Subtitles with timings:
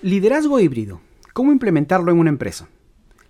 [0.00, 1.00] Liderazgo híbrido.
[1.32, 2.68] ¿Cómo implementarlo en una empresa?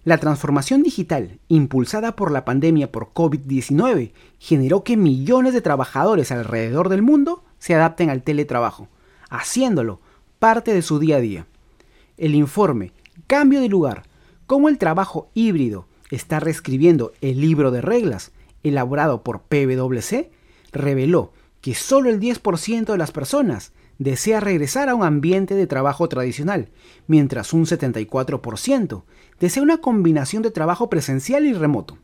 [0.04, 6.90] La transformación digital impulsada por la pandemia por COVID-19 generó que millones de trabajadores alrededor
[6.90, 8.88] del mundo se adapten al teletrabajo,
[9.30, 10.02] haciéndolo
[10.38, 11.46] parte de su día a día.
[12.18, 12.92] El informe
[13.26, 14.02] Cambio de lugar,
[14.46, 18.32] cómo el trabajo híbrido está reescribiendo el libro de reglas
[18.62, 20.30] elaborado por PwC,
[20.72, 21.32] reveló
[21.62, 26.70] que solo el 10% de las personas desea regresar a un ambiente de trabajo tradicional,
[27.06, 29.02] mientras un 74%
[29.40, 31.98] desea una combinación de trabajo presencial y remoto.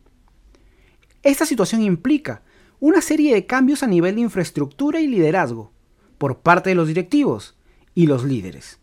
[1.23, 2.43] Esta situación implica
[2.80, 5.73] una serie de cambios a nivel de infraestructura y liderazgo
[6.19, 7.57] por parte de los directivos
[7.95, 8.79] y los líderes.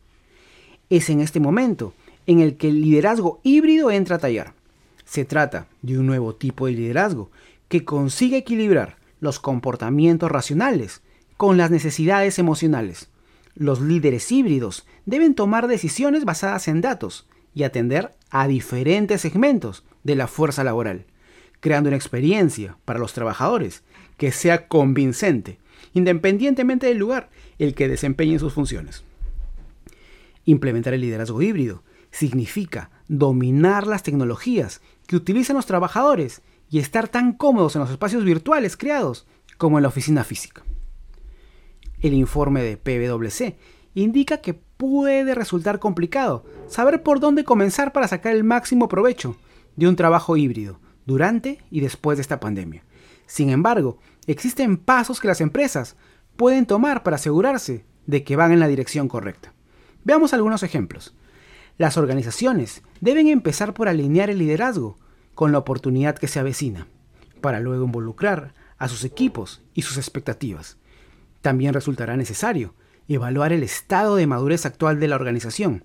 [0.89, 1.93] Es en este momento
[2.25, 4.53] en el que el liderazgo híbrido entra a tallar.
[5.05, 7.29] Se trata de un nuevo tipo de liderazgo
[7.67, 11.01] que consigue equilibrar los comportamientos racionales
[11.41, 13.09] con las necesidades emocionales.
[13.55, 20.13] Los líderes híbridos deben tomar decisiones basadas en datos y atender a diferentes segmentos de
[20.13, 21.07] la fuerza laboral,
[21.59, 23.81] creando una experiencia para los trabajadores
[24.17, 25.57] que sea convincente,
[25.95, 29.03] independientemente del lugar el que desempeñen sus funciones.
[30.45, 37.33] Implementar el liderazgo híbrido significa dominar las tecnologías que utilizan los trabajadores y estar tan
[37.33, 39.25] cómodos en los espacios virtuales creados
[39.57, 40.61] como en la oficina física.
[42.01, 43.57] El informe de PwC
[43.93, 49.37] indica que puede resultar complicado saber por dónde comenzar para sacar el máximo provecho
[49.75, 52.83] de un trabajo híbrido durante y después de esta pandemia.
[53.27, 55.95] Sin embargo, existen pasos que las empresas
[56.35, 59.53] pueden tomar para asegurarse de que van en la dirección correcta.
[60.03, 61.13] Veamos algunos ejemplos.
[61.77, 64.97] Las organizaciones deben empezar por alinear el liderazgo
[65.35, 66.87] con la oportunidad que se avecina,
[67.41, 70.77] para luego involucrar a sus equipos y sus expectativas.
[71.41, 72.75] También resultará necesario
[73.07, 75.83] evaluar el estado de madurez actual de la organización,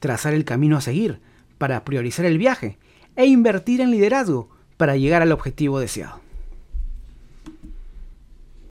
[0.00, 1.20] trazar el camino a seguir
[1.56, 2.78] para priorizar el viaje
[3.16, 6.27] e invertir en liderazgo para llegar al objetivo deseado.